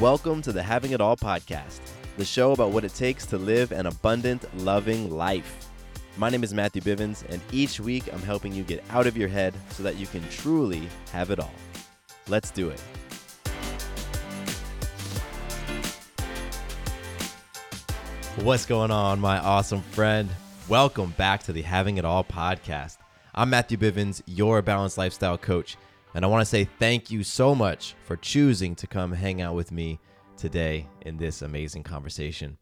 [0.00, 1.80] Welcome to the Having It All podcast,
[2.18, 5.68] the show about what it takes to live an abundant, loving life.
[6.16, 9.26] My name is Matthew Bivens, and each week I'm helping you get out of your
[9.26, 11.50] head so that you can truly have it all.
[12.28, 12.78] Let's do it.
[18.36, 20.30] What's going on, my awesome friend?
[20.68, 22.98] Welcome back to the Having It All podcast.
[23.34, 25.76] I'm Matthew Bivens, your balanced lifestyle coach,
[26.14, 29.54] and I want to say thank you so much for choosing to come hang out
[29.54, 30.00] with me
[30.36, 32.58] today in this amazing conversation.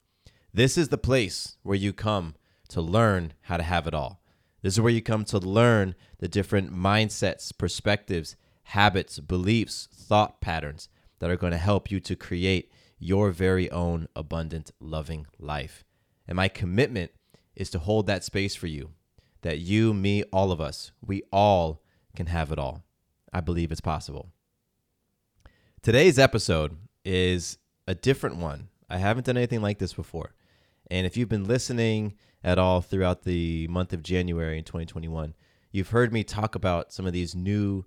[0.53, 2.35] This is the place where you come
[2.69, 4.23] to learn how to have it all.
[4.63, 10.89] This is where you come to learn the different mindsets, perspectives, habits, beliefs, thought patterns
[11.21, 15.85] that are going to help you to create your very own abundant, loving life.
[16.27, 17.13] And my commitment
[17.55, 18.91] is to hold that space for you
[19.43, 21.83] that you, me, all of us, we all
[22.17, 22.86] can have it all.
[23.33, 24.29] I believe it's possible.
[25.83, 28.69] Today's episode is a different one.
[28.89, 30.35] I haven't done anything like this before.
[30.91, 35.35] And if you've been listening at all throughout the month of January in 2021,
[35.73, 37.85] you've heard me talk about some of these new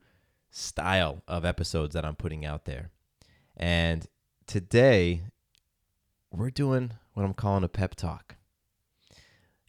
[0.50, 2.90] style of episodes that I'm putting out there.
[3.56, 4.06] And
[4.47, 5.24] today
[6.31, 8.36] we're doing what I'm calling a pep talk.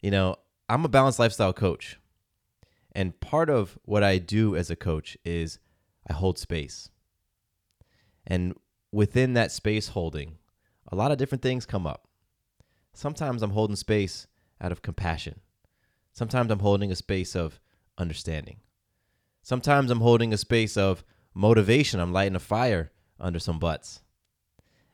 [0.01, 0.35] You know,
[0.69, 1.97] I'm a balanced lifestyle coach.
[2.93, 5.59] And part of what I do as a coach is
[6.09, 6.89] I hold space.
[8.25, 8.53] And
[8.91, 10.37] within that space holding,
[10.91, 12.07] a lot of different things come up.
[12.93, 14.27] Sometimes I'm holding space
[14.59, 15.39] out of compassion.
[16.13, 17.59] Sometimes I'm holding a space of
[17.97, 18.57] understanding.
[19.41, 21.03] Sometimes I'm holding a space of
[21.33, 21.99] motivation.
[21.99, 24.01] I'm lighting a fire under some butts.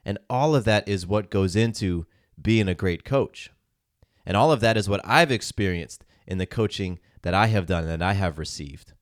[0.06, 2.06] And all of that is what goes into
[2.42, 3.52] being a great coach.
[4.26, 7.88] And all of that is what I've experienced in the coaching that I have done
[7.88, 8.94] and I have received.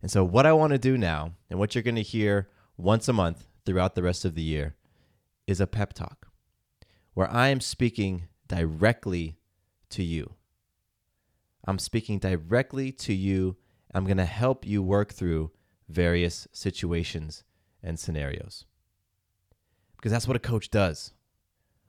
[0.00, 3.08] And so, what I want to do now, and what you're going to hear once
[3.08, 4.76] a month throughout the rest of the year,
[5.46, 6.28] is a pep talk
[7.14, 9.38] where I am speaking directly
[9.90, 10.34] to you.
[11.66, 13.56] I'm speaking directly to you.
[13.92, 15.50] I'm going to help you work through
[15.88, 17.44] various situations
[17.82, 18.64] and scenarios.
[19.96, 21.12] Because that's what a coach does.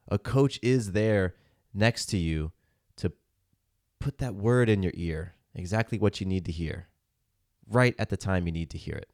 [0.07, 1.35] A coach is there
[1.73, 2.51] next to you
[2.97, 3.13] to
[3.99, 6.88] put that word in your ear, exactly what you need to hear,
[7.69, 9.09] right at the time you need to hear it.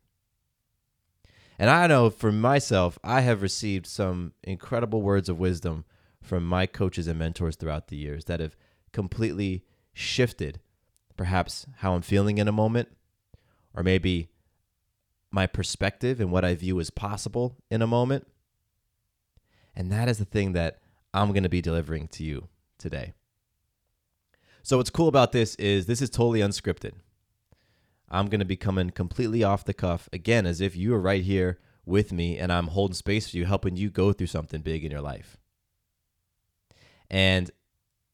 [1.58, 5.86] And I know for myself, I have received some incredible words of wisdom
[6.22, 8.58] from my coaches and mentors throughout the years that have
[8.92, 9.64] completely
[9.94, 10.60] shifted
[11.16, 12.90] perhaps how I'm feeling in a moment,
[13.74, 14.30] or maybe
[15.32, 18.28] my perspective and what I view as possible in a moment.
[19.76, 20.80] And that is the thing that
[21.14, 23.14] I'm going to be delivering to you today.
[24.64, 26.94] So, what's cool about this is this is totally unscripted.
[28.10, 31.24] I'm going to be coming completely off the cuff, again, as if you are right
[31.24, 34.84] here with me and I'm holding space for you, helping you go through something big
[34.84, 35.38] in your life.
[37.10, 37.52] And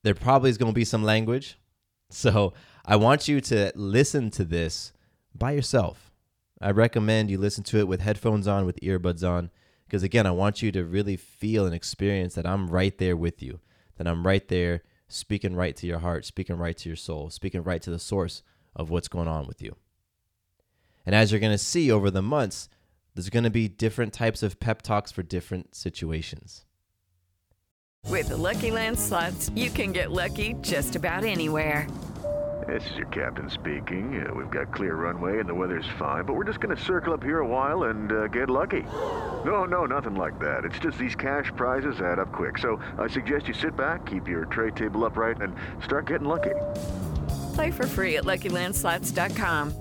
[0.04, 1.58] there probably is going to be some language.
[2.14, 2.52] So,
[2.86, 4.92] I want you to listen to this
[5.34, 6.12] by yourself.
[6.60, 9.50] I recommend you listen to it with headphones on, with earbuds on,
[9.86, 13.42] because again, I want you to really feel and experience that I'm right there with
[13.42, 13.62] you,
[13.96, 17.64] that I'm right there speaking right to your heart, speaking right to your soul, speaking
[17.64, 18.44] right to the source
[18.76, 19.76] of what's going on with you.
[21.06, 22.70] And as you're going to see over the months,
[23.16, 26.66] there's going to be different types of pep talks for different situations.
[28.08, 31.88] With the Lucky Land slots, you can get lucky just about anywhere.
[32.68, 34.24] This is your captain speaking.
[34.24, 37.14] Uh, we've got clear runway and the weather's fine, but we're just going to circle
[37.14, 38.84] up here a while and uh, get lucky.
[39.46, 40.64] No, no, nothing like that.
[40.64, 42.58] It's just these cash prizes add up quick.
[42.58, 46.56] So I suggest you sit back, keep your tray table upright, and start getting lucky.
[47.56, 49.81] Play for free at LuckyLandSlots.com.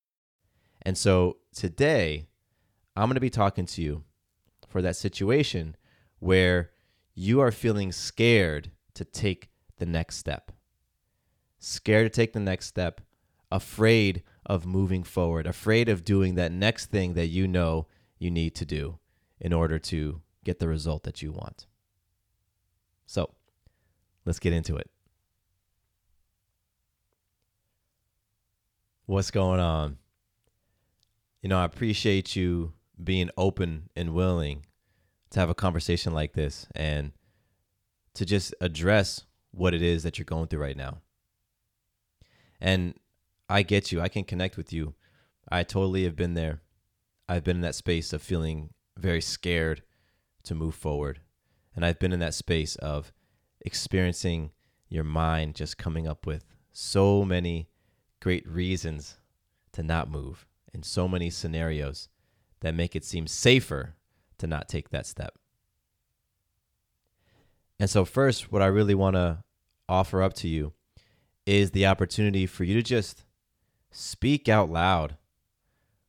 [0.81, 2.27] And so today,
[2.95, 4.03] I'm going to be talking to you
[4.67, 5.75] for that situation
[6.19, 6.71] where
[7.13, 10.51] you are feeling scared to take the next step.
[11.59, 13.01] Scared to take the next step,
[13.51, 17.87] afraid of moving forward, afraid of doing that next thing that you know
[18.17, 18.97] you need to do
[19.39, 21.67] in order to get the result that you want.
[23.05, 23.31] So,
[24.25, 24.89] let's get into it.
[29.05, 29.97] What's going on?
[31.41, 32.73] You know, I appreciate you
[33.03, 34.65] being open and willing
[35.31, 37.13] to have a conversation like this and
[38.13, 40.99] to just address what it is that you're going through right now.
[42.59, 42.93] And
[43.49, 44.01] I get you.
[44.01, 44.93] I can connect with you.
[45.51, 46.61] I totally have been there.
[47.27, 49.81] I've been in that space of feeling very scared
[50.43, 51.21] to move forward.
[51.75, 53.11] And I've been in that space of
[53.61, 54.51] experiencing
[54.89, 57.69] your mind just coming up with so many
[58.19, 59.17] great reasons
[59.71, 62.09] to not move in so many scenarios
[62.61, 63.95] that make it seem safer
[64.37, 65.37] to not take that step.
[67.79, 69.43] And so, first, what I really want to
[69.89, 70.73] offer up to you
[71.45, 73.25] is the opportunity for you to just
[73.89, 75.17] speak out loud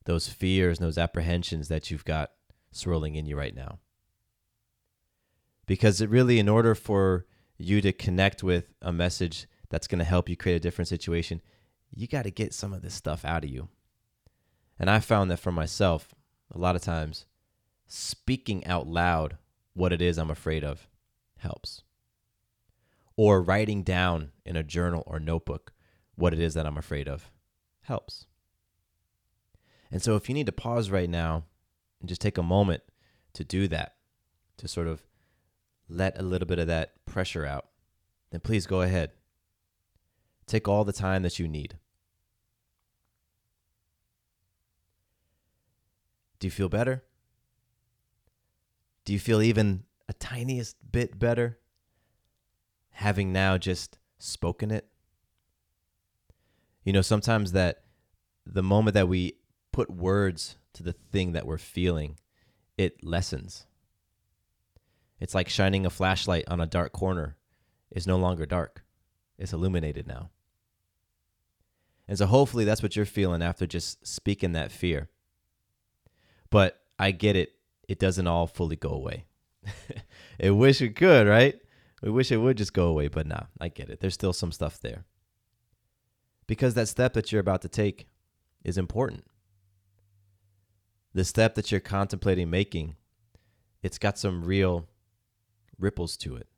[0.04, 2.32] those fears and those apprehensions that you've got
[2.70, 3.78] swirling in you right now.
[5.66, 7.26] Because it really, in order for
[7.56, 11.40] you to connect with a message that's going to help you create a different situation,
[11.94, 13.68] you got to get some of this stuff out of you.
[14.82, 16.12] And I found that for myself,
[16.52, 17.24] a lot of times,
[17.86, 19.38] speaking out loud
[19.74, 20.88] what it is I'm afraid of
[21.38, 21.84] helps.
[23.16, 25.72] Or writing down in a journal or notebook
[26.16, 27.30] what it is that I'm afraid of
[27.82, 28.26] helps.
[29.92, 31.44] And so if you need to pause right now
[32.00, 32.82] and just take a moment
[33.34, 33.94] to do that,
[34.56, 35.06] to sort of
[35.88, 37.68] let a little bit of that pressure out,
[38.32, 39.12] then please go ahead.
[40.48, 41.78] Take all the time that you need.
[46.42, 47.04] Do you feel better?
[49.04, 51.60] Do you feel even a tiniest bit better
[52.90, 54.88] having now just spoken it?
[56.82, 57.84] You know, sometimes that
[58.44, 59.34] the moment that we
[59.70, 62.18] put words to the thing that we're feeling,
[62.76, 63.66] it lessens.
[65.20, 67.36] It's like shining a flashlight on a dark corner
[67.92, 68.82] is no longer dark.
[69.38, 70.30] It's illuminated now.
[72.08, 75.08] And so hopefully that's what you're feeling after just speaking that fear.
[76.52, 77.54] But I get it.
[77.88, 79.24] It doesn't all fully go away.
[80.42, 81.58] I wish it could, right?
[82.02, 84.00] We wish it would just go away, but nah, I get it.
[84.00, 85.06] There's still some stuff there.
[86.46, 88.06] Because that step that you're about to take
[88.64, 89.24] is important.
[91.14, 92.96] The step that you're contemplating making,
[93.82, 94.88] it's got some real
[95.78, 96.48] ripples to it.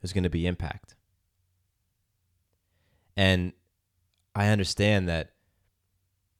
[0.00, 0.96] There's going to be impact.
[3.16, 3.52] And
[4.34, 5.35] I understand that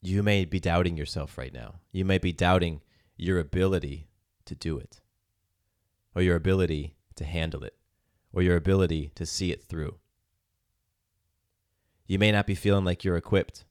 [0.07, 1.81] you may be doubting yourself right now.
[1.91, 2.81] You may be doubting
[3.17, 4.09] your ability
[4.45, 5.01] to do it,
[6.15, 7.75] or your ability to handle it,
[8.33, 9.97] or your ability to see it through.
[12.07, 13.65] You may not be feeling like you're equipped,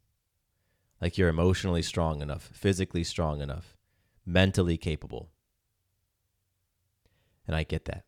[0.99, 3.77] like you're emotionally strong enough, physically strong enough,
[4.25, 5.29] mentally capable.
[7.47, 8.03] And I get that.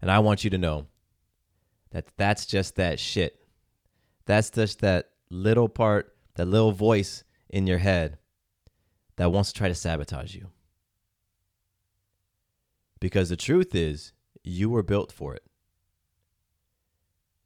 [0.00, 0.86] And I want you to know
[1.90, 3.40] that that's just that shit.
[4.24, 8.18] That's just that little part, that little voice in your head
[9.16, 10.48] that wants to try to sabotage you.
[13.00, 14.12] Because the truth is,
[14.44, 15.42] you were built for it.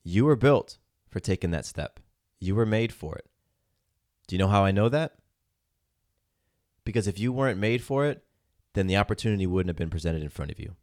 [0.03, 0.79] You were built
[1.09, 2.01] for taking that step.
[2.39, 3.27] You were made for it.
[4.27, 5.15] Do you know how I know that?
[6.85, 8.23] Because if you weren't made for it,
[8.75, 10.77] then the opportunity wouldn't have been presented in front of you.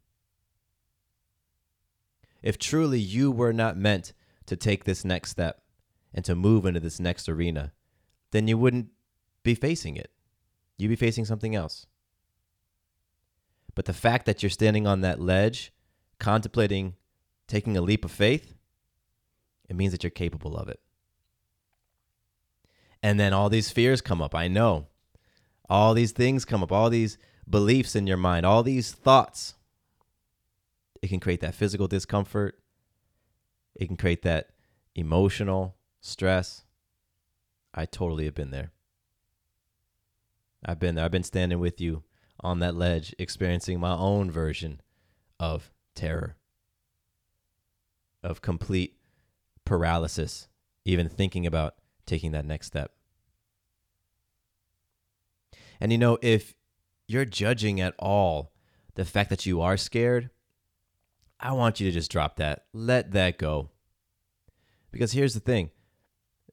[2.42, 4.12] If truly you were not meant
[4.46, 5.63] to take this next step,
[6.14, 7.72] and to move into this next arena,
[8.30, 8.88] then you wouldn't
[9.42, 10.10] be facing it.
[10.78, 11.86] You'd be facing something else.
[13.74, 15.72] But the fact that you're standing on that ledge,
[16.18, 16.94] contemplating
[17.48, 18.54] taking a leap of faith,
[19.68, 20.80] it means that you're capable of it.
[23.02, 24.34] And then all these fears come up.
[24.34, 24.86] I know.
[25.68, 27.18] All these things come up, all these
[27.48, 29.54] beliefs in your mind, all these thoughts.
[31.02, 32.58] It can create that physical discomfort.
[33.74, 34.50] It can create that
[34.94, 36.64] emotional stress.
[37.72, 38.72] I totally have been there.
[40.64, 41.04] I've been there.
[41.04, 42.04] I've been standing with you
[42.40, 44.80] on that ledge, experiencing my own version
[45.40, 46.36] of terror,
[48.22, 48.96] of complete
[49.64, 50.48] paralysis,
[50.84, 51.74] even thinking about
[52.06, 52.92] taking that next step.
[55.80, 56.54] And you know, if
[57.08, 58.52] you're judging at all
[58.94, 60.30] the fact that you are scared,
[61.40, 62.64] I want you to just drop that.
[62.72, 63.70] Let that go.
[64.90, 65.70] Because here's the thing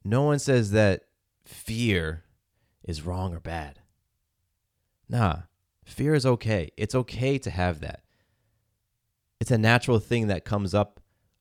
[0.04, 1.04] no one says that
[1.46, 2.24] fear
[2.84, 3.80] is wrong or bad.
[5.08, 5.42] Nah,
[5.84, 6.72] fear is okay.
[6.78, 8.02] It's okay to have that.
[9.40, 11.00] It's a natural thing that comes up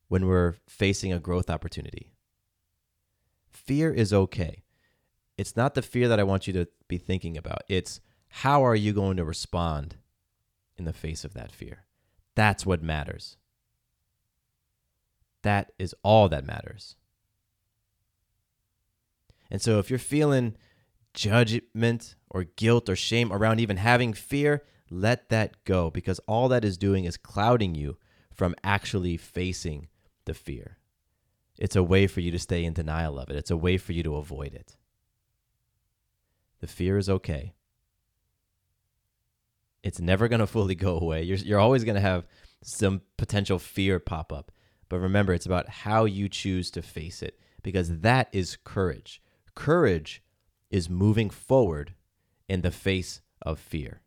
[0.08, 2.12] when we're facing a growth opportunity.
[3.48, 4.64] Fear is okay.
[5.38, 7.62] It's not the fear that I want you to be thinking about.
[7.68, 9.96] It's how are you going to respond
[10.76, 11.84] in the face of that fear?
[12.34, 13.36] That's what matters.
[15.42, 16.96] That is all that matters.
[19.50, 20.56] And so if you're feeling
[21.14, 26.64] judgment or guilt or shame around even having fear, let that go because all that
[26.64, 27.96] is doing is clouding you
[28.32, 29.88] from actually facing
[30.24, 30.78] the fear.
[31.58, 33.92] It's a way for you to stay in denial of it, it's a way for
[33.92, 34.76] you to avoid it.
[36.60, 37.54] The fear is okay.
[39.82, 41.22] It's never going to fully go away.
[41.22, 42.26] You're, you're always going to have
[42.62, 44.52] some potential fear pop up.
[44.88, 49.22] But remember, it's about how you choose to face it because that is courage.
[49.54, 50.22] Courage
[50.70, 51.94] is moving forward
[52.48, 54.02] in the face of fear.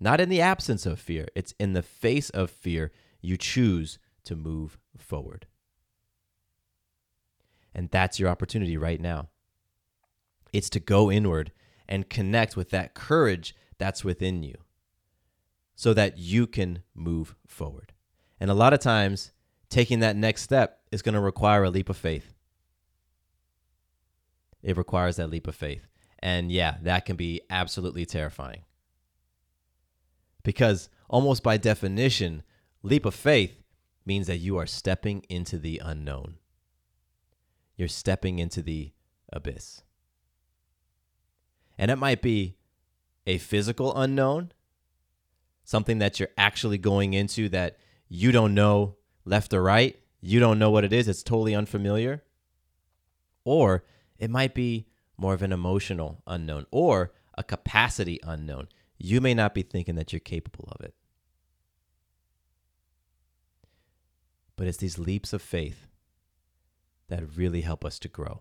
[0.00, 4.36] Not in the absence of fear, it's in the face of fear you choose to
[4.36, 5.46] move forward.
[7.74, 9.28] And that's your opportunity right now.
[10.52, 11.52] It's to go inward
[11.88, 14.54] and connect with that courage that's within you
[15.74, 17.92] so that you can move forward.
[18.38, 19.32] And a lot of times,
[19.68, 22.34] taking that next step is going to require a leap of faith.
[24.64, 25.86] It requires that leap of faith.
[26.18, 28.62] And yeah, that can be absolutely terrifying.
[30.42, 32.42] Because almost by definition,
[32.82, 33.62] leap of faith
[34.06, 36.36] means that you are stepping into the unknown.
[37.76, 38.92] You're stepping into the
[39.32, 39.82] abyss.
[41.76, 42.56] And it might be
[43.26, 44.52] a physical unknown,
[45.64, 47.78] something that you're actually going into that
[48.08, 49.98] you don't know left or right.
[50.20, 51.06] You don't know what it is.
[51.06, 52.22] It's totally unfamiliar.
[53.44, 53.84] Or
[54.24, 54.86] it might be
[55.18, 58.68] more of an emotional unknown or a capacity unknown.
[58.96, 60.94] You may not be thinking that you're capable of it.
[64.56, 65.88] But it's these leaps of faith
[67.08, 68.40] that really help us to grow.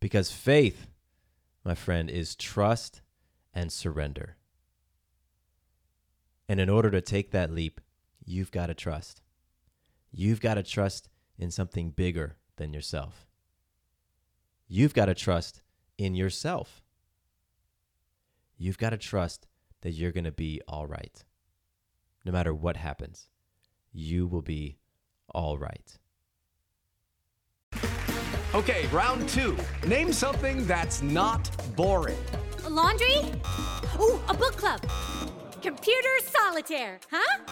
[0.00, 0.88] Because faith,
[1.64, 3.02] my friend, is trust
[3.54, 4.36] and surrender.
[6.48, 7.80] And in order to take that leap,
[8.24, 9.22] you've got to trust.
[10.10, 11.08] You've got to trust
[11.38, 13.28] in something bigger than yourself.
[14.72, 15.62] You've got to trust
[15.98, 16.80] in yourself.
[18.56, 19.48] You've got to trust
[19.80, 21.24] that you're going to be all right.
[22.24, 23.30] No matter what happens,
[23.92, 24.78] you will be
[25.28, 25.98] all right.
[28.54, 29.58] Okay, round two.
[29.88, 32.24] Name something that's not boring.
[32.64, 33.18] A laundry?
[33.98, 34.82] Ooh, a book club.
[35.60, 37.44] Computer solitaire, huh?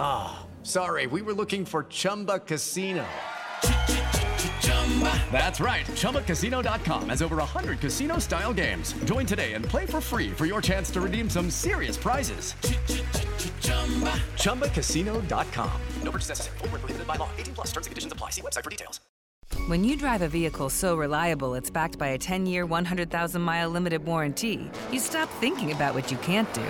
[0.00, 3.04] Ah, oh, sorry, we were looking for Chumba Casino.
[5.32, 5.86] That's right.
[5.86, 8.92] ChumbaCasino.com has over 100 casino style games.
[9.04, 12.54] Join today and play for free for your chance to redeem some serious prizes.
[14.36, 15.80] ChumbaCasino.com.
[16.02, 16.58] No purchase necessary.
[16.58, 17.30] Full prohibited by law.
[17.38, 18.30] 18 plus terms and conditions apply.
[18.30, 19.00] See website for details.
[19.66, 23.68] When you drive a vehicle so reliable it's backed by a 10 year, 100,000 mile
[23.70, 26.64] limited warranty, you stop thinking about what you can't do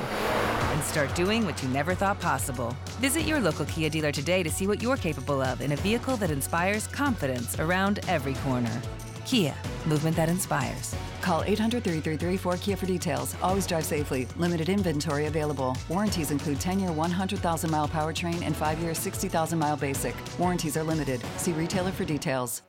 [0.73, 2.77] and start doing what you never thought possible.
[3.01, 6.17] Visit your local Kia dealer today to see what you're capable of in a vehicle
[6.17, 8.81] that inspires confidence around every corner.
[9.25, 9.55] Kia,
[9.87, 10.95] movement that inspires.
[11.21, 13.37] Call 800 333 4KIA for details.
[13.43, 14.27] Always drive safely.
[14.37, 15.77] Limited inventory available.
[15.89, 20.15] Warranties include 10 year 100,000 mile powertrain and 5 year 60,000 mile basic.
[20.39, 21.23] Warranties are limited.
[21.37, 22.63] See retailer for details.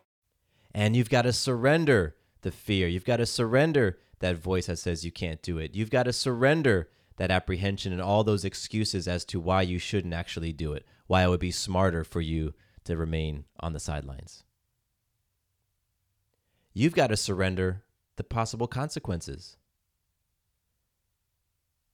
[0.75, 2.87] And you've got to surrender the fear.
[2.87, 5.75] You've got to surrender that voice that says you can't do it.
[5.75, 10.13] You've got to surrender that apprehension and all those excuses as to why you shouldn't
[10.13, 12.53] actually do it, why it would be smarter for you
[12.85, 14.43] to remain on the sidelines.
[16.73, 17.83] You've got to surrender
[18.15, 19.57] the possible consequences.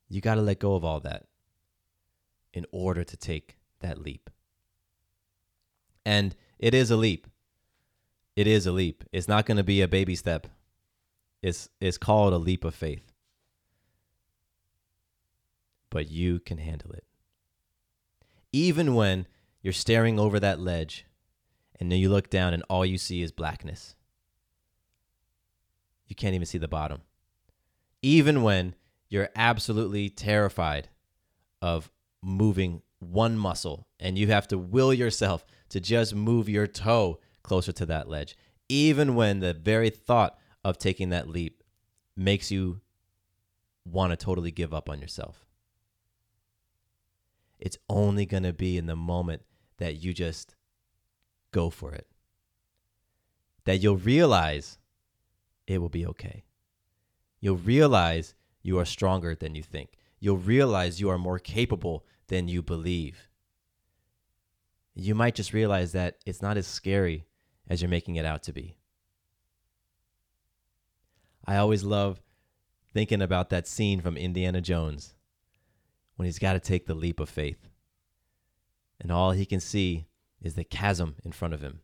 [0.08, 1.26] You got to let go of all that
[2.54, 4.30] in order to take that leap.
[6.06, 7.28] And it is a leap.
[8.36, 9.04] It is a leap.
[9.12, 10.48] It's not going to be a baby step.
[11.42, 13.09] It's it's called a leap of faith.
[15.90, 17.04] But you can handle it.
[18.52, 19.28] Even when
[19.62, 21.06] you're staring over that ledge
[21.80, 23.96] and then you look down and all you see is blackness.
[26.08, 27.02] You can't even see the bottom.
[28.02, 28.76] Even when
[29.10, 30.90] you're absolutely terrified
[31.62, 31.92] of
[32.22, 37.72] moving one muscle and you have to will yourself to just move your toe closer
[37.72, 38.36] to that ledge,
[38.68, 41.64] even when the very thought of taking that leap
[42.16, 42.82] makes you
[43.86, 45.46] want to totally give up on yourself.
[47.60, 49.44] It's only going to be in the moment
[49.78, 50.56] that you just
[51.52, 52.08] go for it.
[53.66, 54.78] That you'll realize
[55.68, 56.44] it will be okay.
[57.40, 59.92] You'll realize you are stronger than you think.
[60.20, 63.30] You'll realize you are more capable than you believe.
[64.96, 67.26] You might just realize that it's not as scary
[67.70, 68.78] as you're making it out to be.
[71.46, 72.22] I always love
[72.94, 75.16] thinking about that scene from Indiana Jones
[76.20, 77.70] when he's got to take the leap of faith.
[79.00, 80.08] And all he can see
[80.42, 81.80] is the chasm in front of him.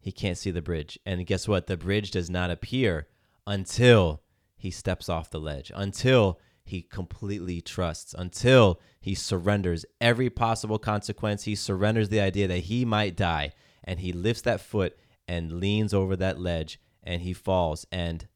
[0.00, 0.98] He can't see the bridge.
[1.06, 1.68] And guess what?
[1.68, 3.06] The bridge does not appear
[3.46, 4.22] until
[4.56, 11.44] he steps off the ledge, until he completely trusts, until he surrenders every possible consequence.
[11.44, 13.52] He surrenders the idea that he might die.
[13.84, 14.98] And he lifts that foot
[15.28, 18.26] and leans over that ledge and he falls and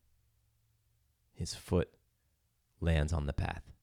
[1.33, 1.89] his foot
[2.81, 3.74] lands on the path.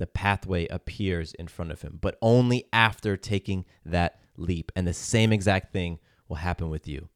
[0.00, 4.72] The pathway appears in front of him, but only after taking that leap.
[4.74, 7.10] And the same exact thing will happen with you.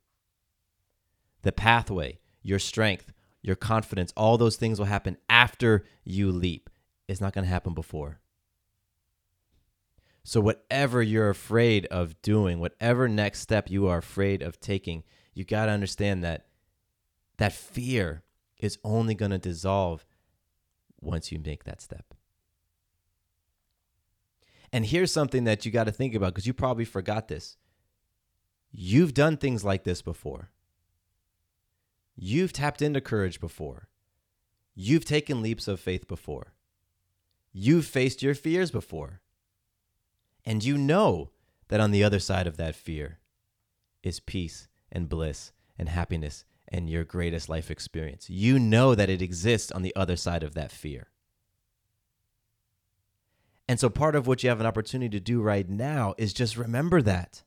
[1.40, 3.10] The pathway, your strength,
[3.40, 6.68] your confidence, all those things will happen after you leap.
[7.08, 8.20] It's not going to happen before.
[10.22, 15.46] So, whatever you're afraid of doing, whatever next step you are afraid of taking, you
[15.46, 16.48] got to understand that
[17.38, 18.24] that fear
[18.58, 20.04] is only going to dissolve
[21.00, 22.14] once you make that step.
[24.74, 27.56] And here's something that you got to think about because you probably forgot this.
[28.72, 30.50] You've done things like this before.
[32.16, 33.86] You've tapped into courage before.
[34.74, 36.54] You've taken leaps of faith before.
[37.52, 39.20] You've faced your fears before.
[40.44, 41.30] And you know
[41.68, 43.20] that on the other side of that fear
[44.02, 48.28] is peace and bliss and happiness and your greatest life experience.
[48.28, 51.10] You know that it exists on the other side of that fear.
[53.66, 56.56] And so, part of what you have an opportunity to do right now is just
[56.56, 57.42] remember that.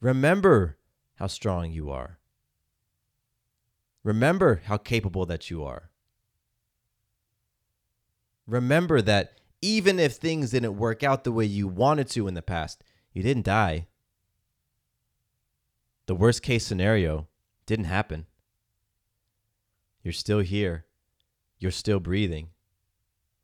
[0.00, 0.76] Remember
[1.16, 2.18] how strong you are.
[4.04, 5.90] Remember how capable that you are.
[8.46, 12.42] Remember that even if things didn't work out the way you wanted to in the
[12.42, 13.88] past, you didn't die.
[16.06, 17.26] The worst case scenario
[17.66, 18.26] didn't happen.
[20.04, 20.84] You're still here.
[21.58, 22.50] You're still breathing.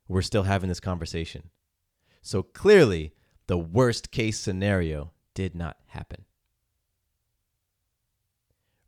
[0.07, 1.49] We're still having this conversation.
[2.21, 3.13] So clearly,
[3.47, 6.25] the worst case scenario did not happen.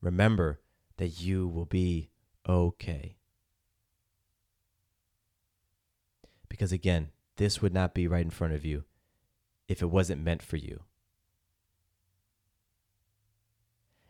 [0.01, 0.61] Remember
[0.97, 2.09] that you will be
[2.47, 3.17] okay.
[6.47, 8.83] Because again, this would not be right in front of you
[9.67, 10.81] if it wasn't meant for you.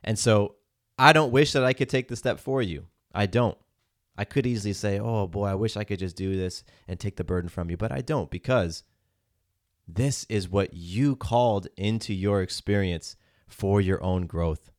[0.04, 0.56] And so
[1.00, 2.86] I don't wish that I could take the step for you.
[3.13, 3.58] I don't.
[4.17, 7.17] I could easily say, oh boy, I wish I could just do this and take
[7.17, 8.84] the burden from you, but I don't because
[9.88, 13.15] this is what you called into your experience
[13.47, 14.71] for your own growth.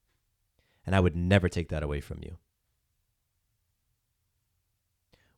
[0.85, 2.38] And I would never take that away from you.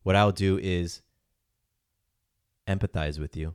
[0.02, 1.02] What I'll do is
[2.66, 3.54] empathize with you,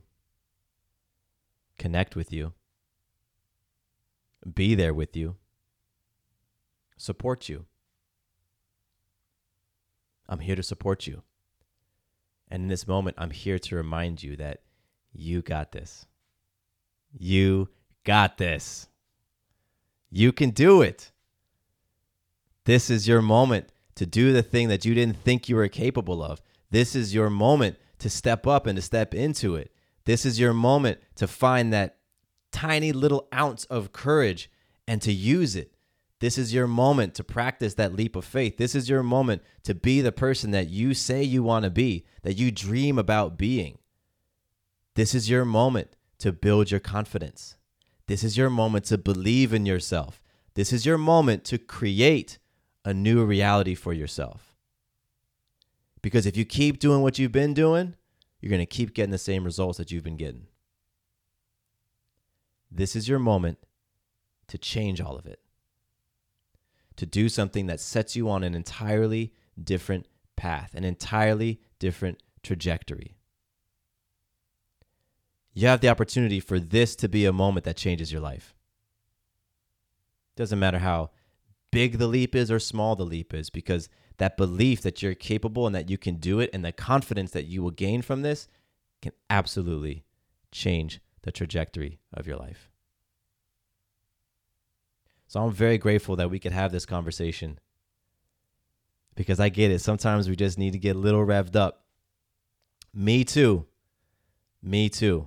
[1.78, 2.52] connect with you,
[4.54, 5.36] be there with you,
[6.96, 7.64] support you.
[10.34, 11.22] I'm here to support you.
[12.48, 14.62] And in this moment, I'm here to remind you that
[15.12, 16.06] you got this.
[17.16, 17.68] You
[18.02, 18.88] got this.
[20.10, 21.12] You can do it.
[22.64, 26.20] This is your moment to do the thing that you didn't think you were capable
[26.20, 26.42] of.
[26.68, 29.70] This is your moment to step up and to step into it.
[30.04, 31.98] This is your moment to find that
[32.50, 34.50] tiny little ounce of courage
[34.88, 35.73] and to use it.
[36.20, 38.56] This is your moment to practice that leap of faith.
[38.56, 42.04] This is your moment to be the person that you say you want to be,
[42.22, 43.78] that you dream about being.
[44.94, 47.56] This is your moment to build your confidence.
[48.06, 50.22] This is your moment to believe in yourself.
[50.54, 52.38] This is your moment to create
[52.84, 54.54] a new reality for yourself.
[56.00, 57.96] Because if you keep doing what you've been doing,
[58.40, 60.46] you're going to keep getting the same results that you've been getting.
[62.70, 63.58] This is your moment
[64.48, 65.40] to change all of it
[66.96, 73.16] to do something that sets you on an entirely different path, an entirely different trajectory.
[75.54, 78.54] you have the opportunity for this to be a moment that changes your life.
[80.36, 81.10] Doesn't matter how
[81.70, 85.66] big the leap is or small the leap is, because that belief that you're capable
[85.66, 88.48] and that you can do it and the confidence that you will gain from this
[89.00, 90.04] can absolutely
[90.50, 92.70] change the trajectory of your life.
[95.34, 97.58] So I'm very grateful that we could have this conversation
[99.16, 99.80] because I get it.
[99.80, 101.86] Sometimes we just need to get a little revved up.
[102.94, 103.66] Me too.
[104.62, 105.26] Me too.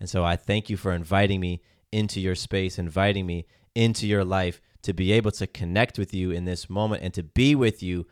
[0.00, 4.24] And so I thank you for inviting me into your space, inviting me into your
[4.24, 7.80] life to be able to connect with you in this moment and to be with
[7.80, 8.08] you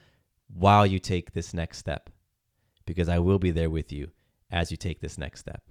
[0.47, 2.09] while you take this next step.
[2.87, 4.13] Because I will be there with you
[4.49, 5.65] as you take this next step.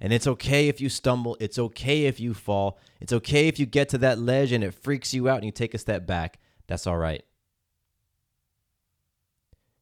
[0.00, 1.36] And it's okay if you stumble.
[1.40, 2.78] It's okay if you fall.
[3.00, 5.50] It's okay if you get to that ledge and it freaks you out and you
[5.50, 6.38] take a step back.
[6.68, 7.24] That's all right.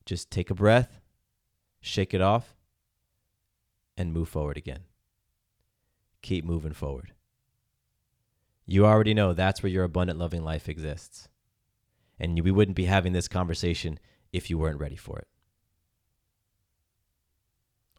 [0.06, 1.00] Just take a breath,
[1.80, 2.54] shake it off,
[3.96, 4.84] and move forward again.
[6.22, 7.12] Keep moving forward.
[8.64, 11.28] You already know that's where your abundant loving life exists.
[12.18, 13.98] And we wouldn't be having this conversation
[14.32, 15.28] if you weren't ready for it.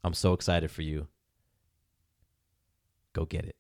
[0.04, 1.08] I'm so excited for you
[3.18, 3.56] Go get it.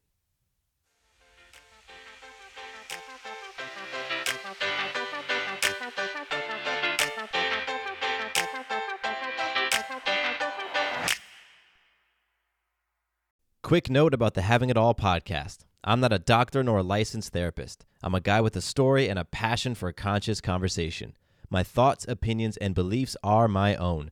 [13.63, 15.61] Quick note about the Having It All podcast.
[15.83, 17.83] I'm not a doctor nor a licensed therapist.
[18.03, 21.17] I'm a guy with a story and a passion for a conscious conversation.
[21.49, 24.11] My thoughts, opinions, and beliefs are my own.